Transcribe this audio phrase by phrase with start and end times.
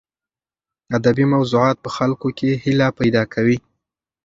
[0.97, 3.57] ادبي موضوعات په خلکو کې هیله پیدا کوي.